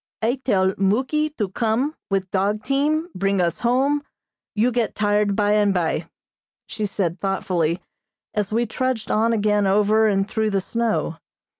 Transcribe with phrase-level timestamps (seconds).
[0.23, 4.01] "I tell Muky to come with dog team, bring us home,
[4.55, 6.09] you get tired by and by,"
[6.65, 7.83] she said thoughtfully,
[8.33, 11.17] as we trudged on again over and through the snow.